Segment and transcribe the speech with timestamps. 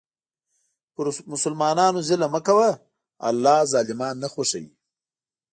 [0.93, 2.69] پر مسلمانانو ظلم مه کوه،
[3.27, 4.71] الله ظالمان نه خوښوي.